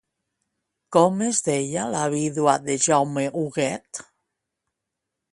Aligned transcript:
Com 0.95 1.19
es 1.25 1.41
deia 1.47 1.83
la 1.95 2.01
vídua 2.13 2.55
de 2.69 2.77
Jaume 2.85 3.25
Huguet? 3.43 4.01